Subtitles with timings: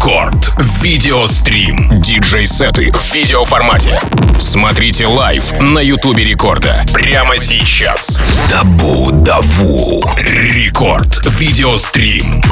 [0.00, 0.54] Рекорд.
[0.82, 2.00] Видеострим.
[2.00, 4.00] Диджей-сеты в видеоформате.
[4.38, 6.82] Смотрите live на Ютубе Рекорда.
[6.94, 8.18] Прямо сейчас.
[8.50, 10.02] Дабу Даву.
[10.16, 11.20] Рекорд.
[11.38, 12.42] Видеострим.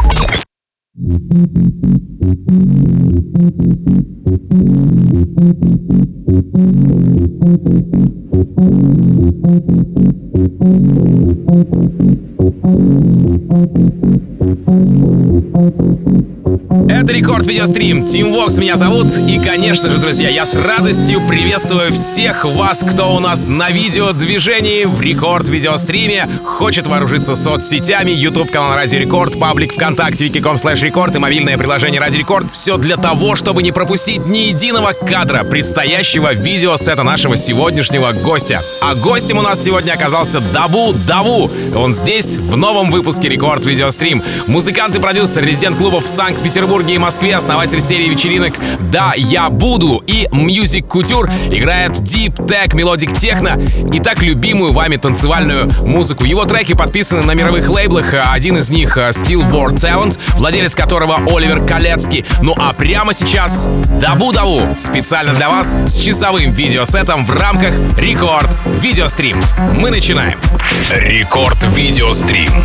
[16.89, 18.05] Это Рекорд Видеострим.
[18.05, 19.17] Тим Вокс меня зовут.
[19.17, 24.85] И, конечно же, друзья, я с радостью приветствую всех вас, кто у нас на видеодвижении
[24.85, 31.15] в Рекорд Видеостриме, хочет вооружиться соцсетями, YouTube канал Радио Рекорд, паблик ВКонтакте, vk.com slash рекорд
[31.17, 32.47] и мобильное приложение Радио Рекорд.
[32.51, 38.63] Все для того, чтобы не пропустить ни единого кадра предстоящего видеосета нашего сегодняшнего гостя.
[38.81, 41.51] А гостем у нас сегодня оказался Дабу Даву.
[41.77, 44.23] Он здесь, в новом выпуске Рекорд Видеострим.
[44.47, 48.55] Музыкант и продюсер резидент клубов в Санкт-Петербурге и Москве, основатель серии вечеринок
[48.91, 53.61] «Да, я буду» и Music Couture играет Deep Tech, мелодик техно
[53.93, 56.25] и так любимую вами танцевальную музыку.
[56.25, 61.17] Его треки подписаны на мировых лейблах, а один из них Steel War Talent, владелец которого
[61.27, 62.25] Оливер Калецкий.
[62.41, 63.67] Ну а прямо сейчас
[64.01, 69.43] Дабу-Даву специально для вас с часовым видеосетом в рамках Рекорд Видеострим.
[69.75, 70.39] Мы начинаем.
[70.95, 72.65] Рекорд Видеострим.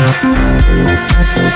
[0.00, 1.49] Música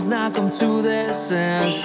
[0.00, 1.84] has not come to their senses.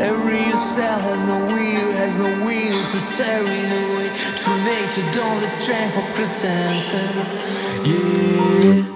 [0.00, 4.08] Every cell has no will, has no will to tear it away.
[4.40, 6.94] True nature don't have strength for pretense.
[7.86, 8.89] Yeah.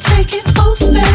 [0.00, 1.07] take it off me.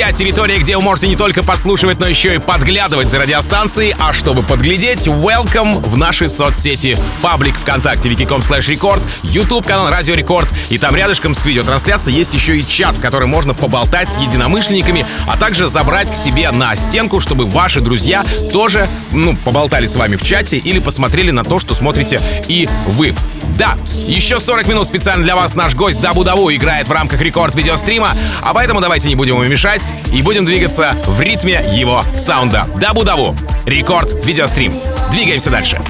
[0.00, 0.16] Друзья.
[0.16, 3.94] Территория, где вы можете не только подслушивать, но еще и подглядывать за радиостанцией.
[3.98, 6.96] А чтобы подглядеть, welcome в наши соцсети.
[7.20, 10.48] Паблик ВКонтакте, wiki.com slash рекорд, YouTube канал Радио Рекорд.
[10.70, 15.04] И там рядышком с видеотрансляцией есть еще и чат, в котором можно поболтать с единомышленниками,
[15.26, 20.16] а также забрать к себе на стенку, чтобы ваши друзья тоже, ну, поболтали с вами
[20.16, 23.14] в чате или посмотрели на то, что смотрите и вы.
[23.58, 27.54] Да, еще 40 минут специально для вас наш гость Дабу Даву играет в рамках рекорд
[27.54, 32.68] видеострима, а поэтому давайте не будем ему мешать и будем двигаться в ритме его саунда.
[32.76, 34.80] Дабу Даву, рекорд видеострим.
[35.10, 35.80] Двигаемся дальше.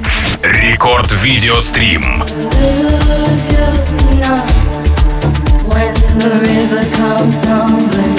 [0.43, 2.23] Рекорд видеострим.
[5.71, 8.17] When the river comes tumbling,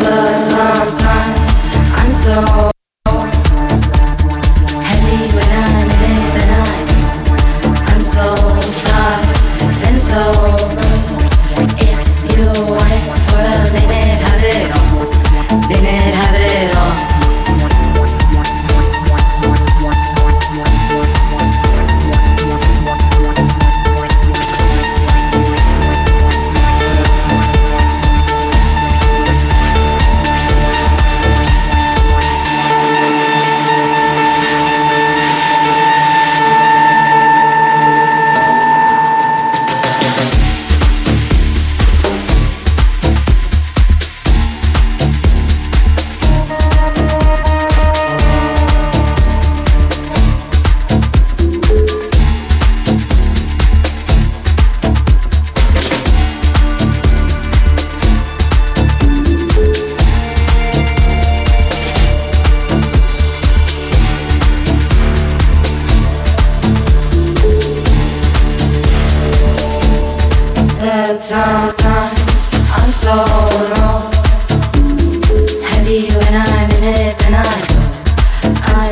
[0.00, 1.52] but sometimes
[1.94, 2.71] I'm so
[10.12, 10.51] so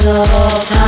[0.01, 0.25] so
[0.69, 0.80] tired,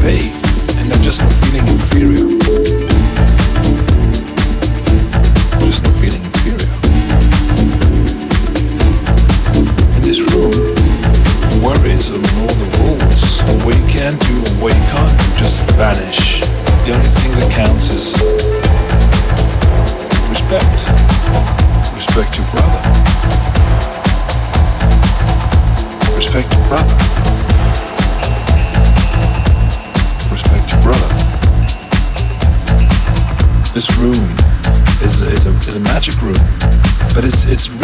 [0.00, 0.39] Pay.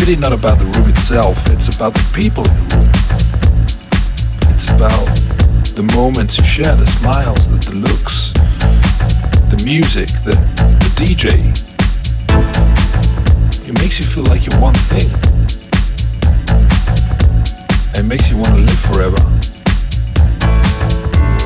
[0.07, 2.91] really not about the room itself, it's about the people in the room.
[4.55, 5.07] It's about
[5.75, 8.31] the moments you share, the smiles, the, the looks,
[9.51, 10.39] the music, the,
[10.79, 11.51] the DJ.
[13.67, 15.11] It makes you feel like you're one thing.
[17.99, 19.23] It makes you want to live forever.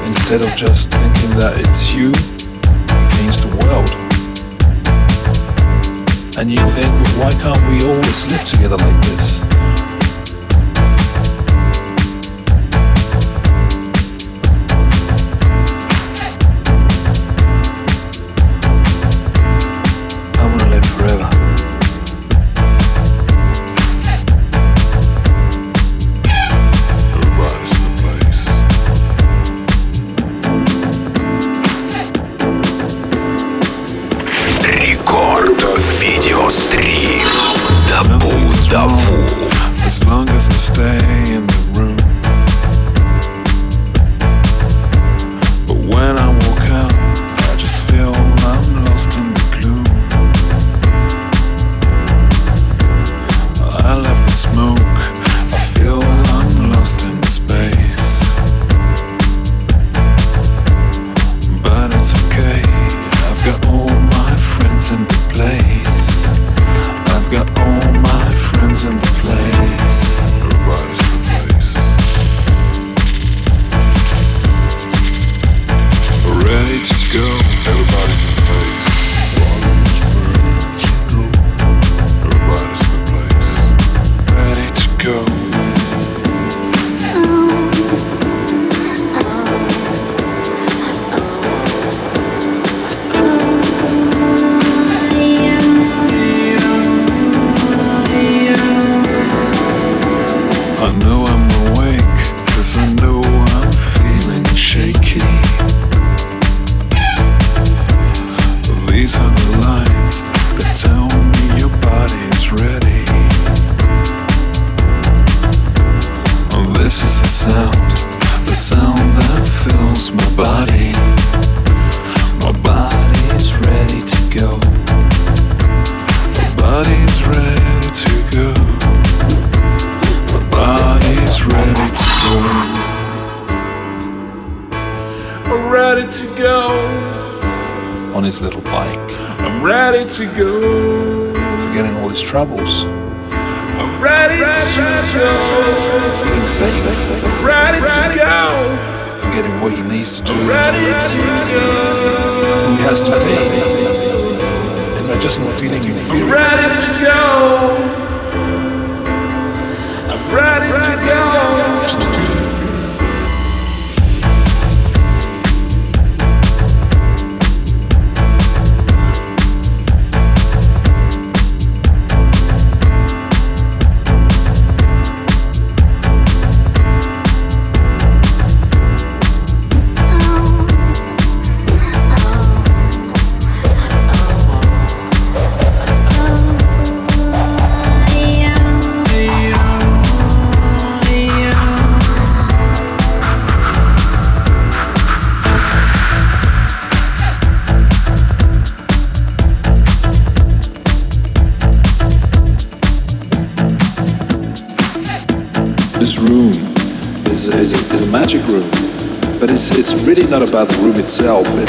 [0.05, 2.13] Instead of just thinking that it's you
[3.09, 4.00] against the world
[6.41, 6.87] and you think,
[7.19, 9.50] why can't we always live together like this?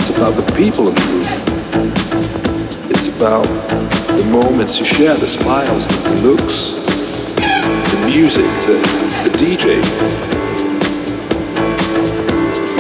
[0.02, 1.92] It's about the people in the room.
[2.90, 3.46] It's about
[4.18, 6.72] the moments you share, the smiles, the looks,
[7.38, 8.82] the music, the,
[9.22, 9.78] the DJ.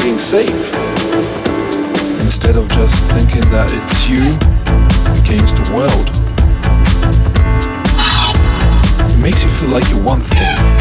[0.02, 0.74] Feeling safe.
[2.22, 4.26] Instead of just thinking that it's you
[5.22, 6.10] against the world.
[9.12, 10.81] It makes you feel like you're one thing.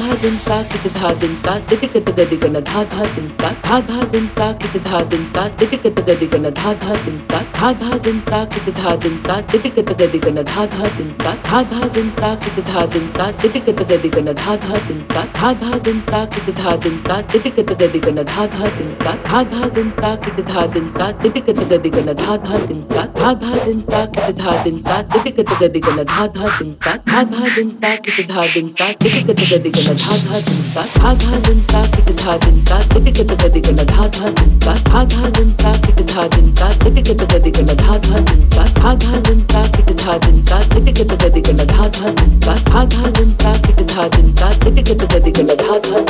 [0.00, 3.48] धा दिन का कित धा दिन का तिटिक तग दिग न धा धा दिन का
[3.64, 7.18] धा धा दिन का कित धा दिन का तिटिक तग दिग न धा धा दिन
[7.30, 10.88] का धा धा दिन का कित धा दिन का तिटिक तग दिग न धा धा
[10.96, 14.56] दिन का धा धा दिन का कित धा दिन का तिटिक तग दिग न धा
[14.56, 18.24] धा दिन का धा धा दिन का कित धा दिन का तिटिक तग दिग न
[18.24, 21.98] धा धा दिन का धा धा दिन का कित धा दिन का तिटिक तग दिग
[22.08, 25.70] न धा धा दिन का धा धा दिन का कित धा दिन का तिटिक तग
[25.70, 29.30] दिग न धा धा दिन का धा धा दिन का कित धा दिन का तिटिक
[29.30, 32.78] तग दिग न धा धा दिन का धा धा दिन का किट धा दिन का
[32.92, 36.52] किट किट गदि गल धा धा दिन का धा धा दिन का किट धा दिन
[36.60, 40.16] का किट किट गदि गल धा धा दिन का धा धा दिन का किट धा
[40.26, 43.82] दिन का किट किट गदि गल धा धा दिन का धा धा दिन का किट
[43.94, 46.06] धा दिन का किट किट गदि गल धा धा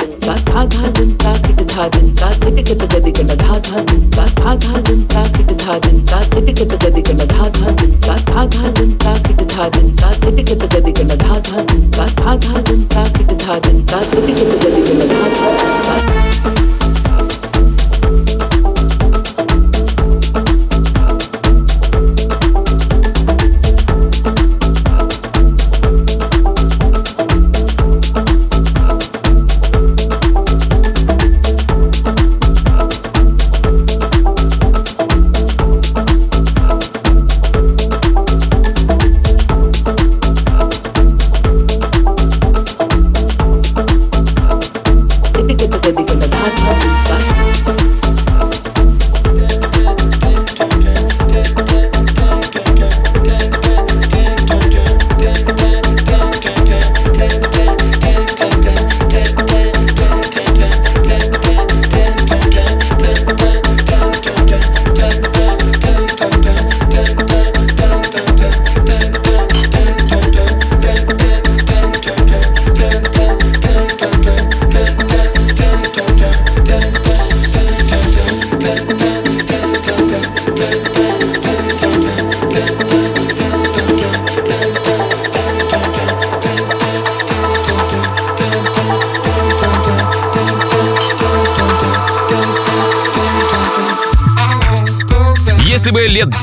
[3.81, 7.49] दिन का धा धा दिन का किट धा दिन का किट किट गदि गल धा
[7.49, 11.19] धा दिन का धा धा दिन का किट धा दिन का किट किट गदि गल
[13.71, 15.01] Bad, boogie, boogie, boogie,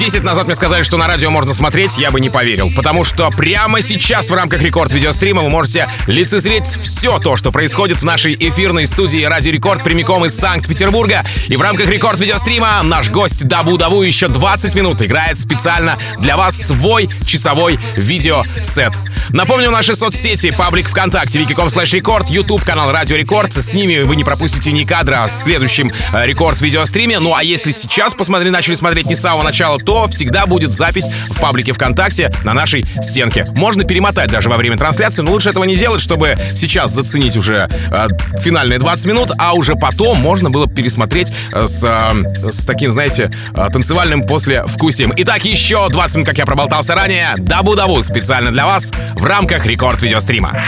[0.07, 2.71] лет 10 назад мне сказали, что на радио можно смотреть, я бы не поверил.
[2.73, 7.99] Потому что прямо сейчас в рамках рекорд видеострима вы можете лицезреть все то, что происходит
[7.99, 11.25] в нашей эфирной студии Радио Рекорд прямиком из Санкт-Петербурга.
[11.47, 16.37] И в рамках рекорд видеострима наш гость Дабу Даву еще 20 минут играет специально для
[16.37, 18.93] вас свой часовой видеосет.
[19.29, 23.53] Напомню, наши соцсети, паблик ВКонтакте, vk.com slash рекорд, YouTube канал Радио Рекорд.
[23.53, 27.19] С ними вы не пропустите ни кадра в следующем э, рекорд видеостриме.
[27.19, 31.07] Ну а если сейчас посмотри, начали смотреть не с самого начала, то всегда будет запись
[31.29, 33.45] в паблике ВКонтакте на нашей стенке.
[33.55, 37.69] Можно перемотать даже во время трансляции, но лучше этого не делать, чтобы сейчас заценить уже
[37.91, 38.07] э,
[38.39, 43.29] финальные 20 минут, а уже потом можно было пересмотреть э, с, э, с таким, знаете,
[43.53, 45.11] э, танцевальным послевкусием.
[45.17, 47.35] Итак, еще 20 минут, как я проболтался ранее.
[47.37, 50.63] Дабу Даву специально для вас в рамках рекорд видеострима.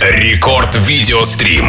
[0.00, 1.64] Рекорд видеострим.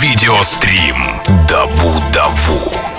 [0.00, 0.96] Видеострим
[1.48, 2.68] Дабу-Даву.
[2.68, 2.97] Before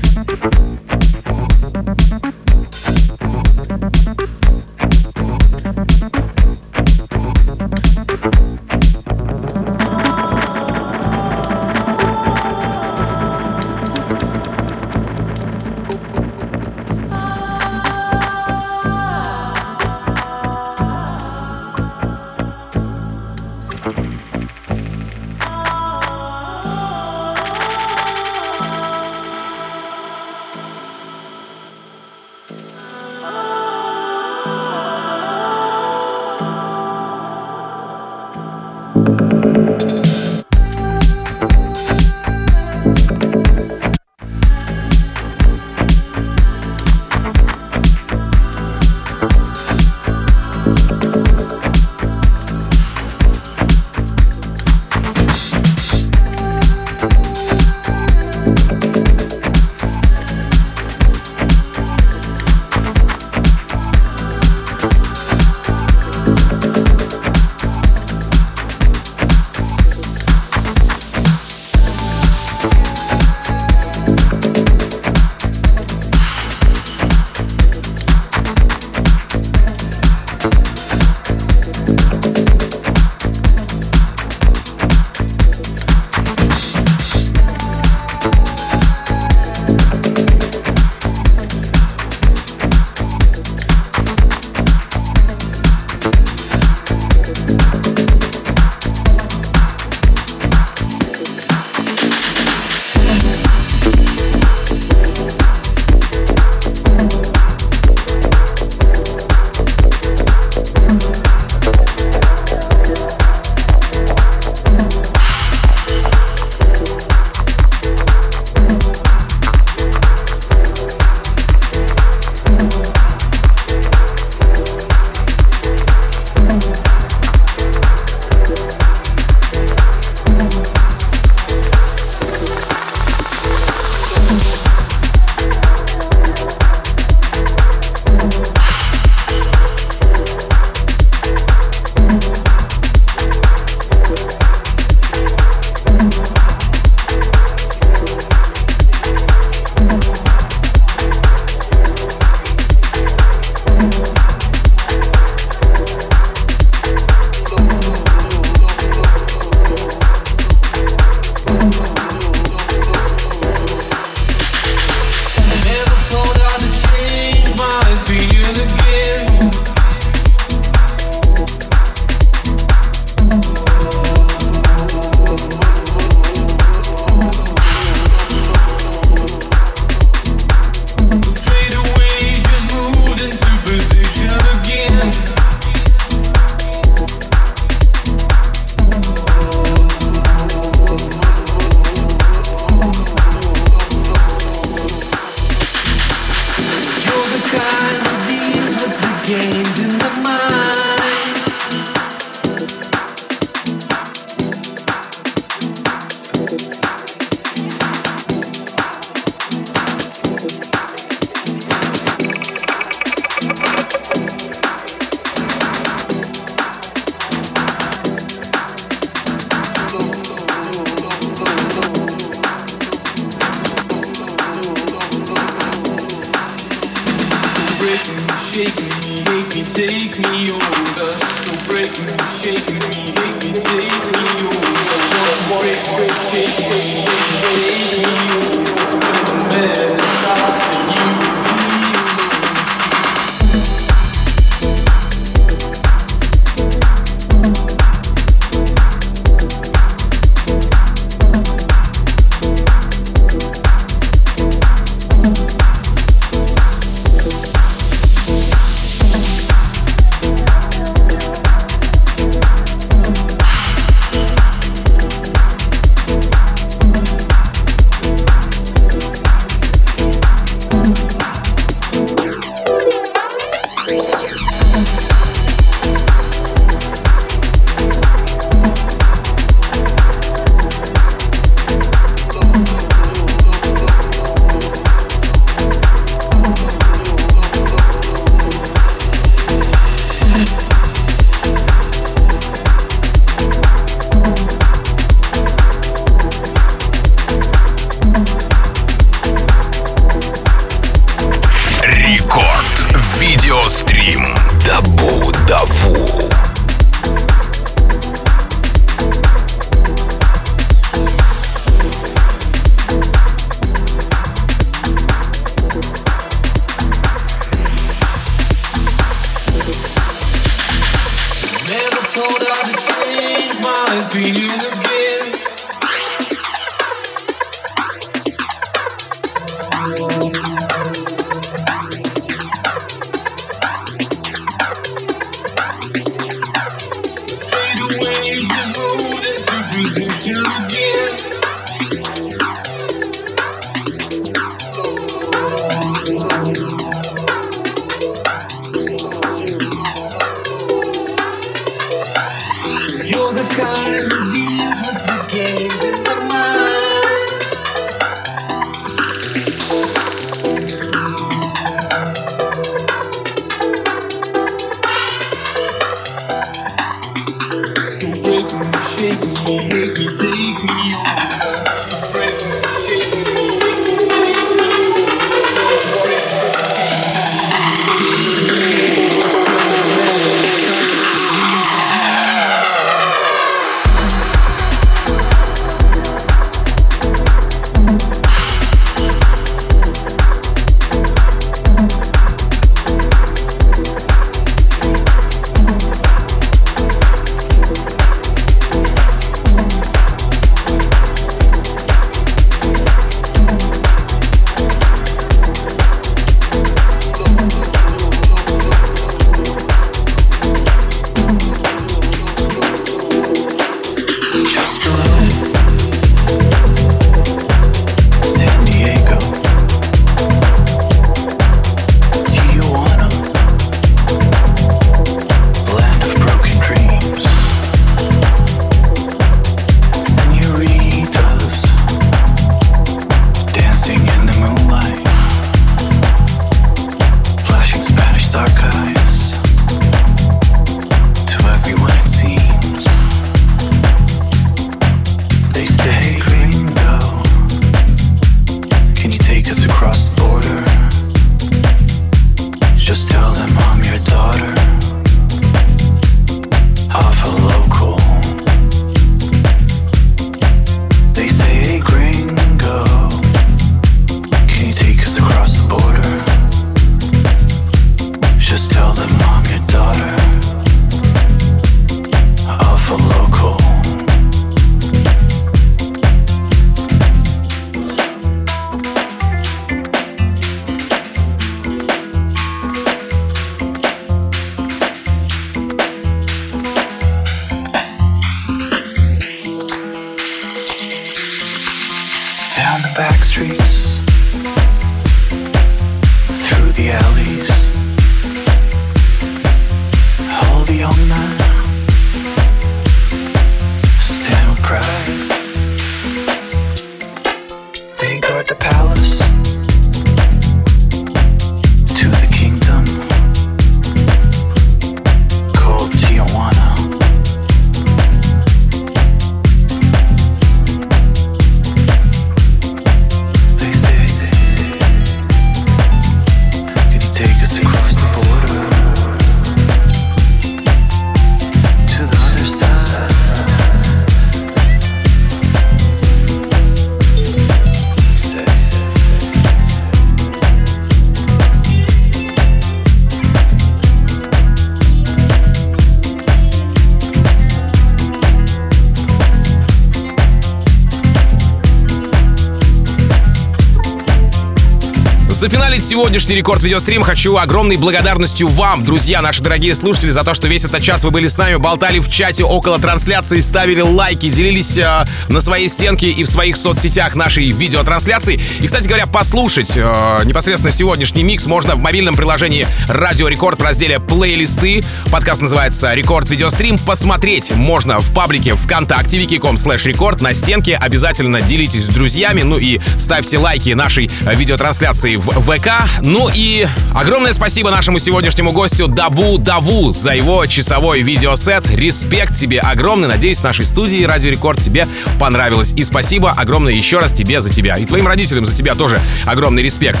[556.02, 560.64] сегодняшний рекорд видеострим хочу огромной благодарностью вам, друзья, наши дорогие слушатели, за то, что весь
[560.64, 565.04] этот час вы были с нами, болтали в чате около трансляции, ставили лайки, делились э,
[565.28, 568.40] на своей стенке и в своих соцсетях нашей видеотрансляции.
[568.58, 573.62] И, кстати говоря, послушать э, непосредственно сегодняшний микс можно в мобильном приложении Радио Рекорд в
[573.62, 574.84] разделе плейлисты.
[575.12, 576.78] Подкаст называется Рекорд Видеострим.
[576.78, 580.74] Посмотреть можно в паблике ВКонтакте wiki.com slash рекорд на стенке.
[580.74, 585.91] Обязательно делитесь с друзьями, ну и ставьте лайки нашей э, видеотрансляции в ВК.
[586.00, 591.70] Ну и огромное спасибо нашему сегодняшнему гостю Дабу Даву за его часовой видеосет.
[591.70, 593.08] Респект тебе огромный.
[593.08, 594.88] Надеюсь, в нашей студии Радио Рекорд тебе
[595.20, 595.72] понравилось.
[595.76, 597.76] И спасибо огромное еще раз тебе за тебя.
[597.76, 600.00] И твоим родителям за тебя тоже огромный респект.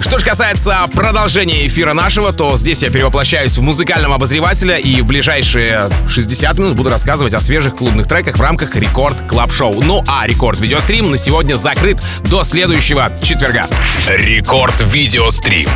[0.00, 5.06] Что же касается продолжения эфира нашего, то здесь я перевоплощаюсь в музыкального обозревателя и в
[5.06, 9.82] ближайшие 60 минут буду рассказывать о свежих клубных треках в рамках Рекорд Club Show.
[9.82, 13.66] Ну а Рекорд Видеострим на сегодня закрыт до следующего четверга.
[14.08, 15.68] Рекорд Видеострим.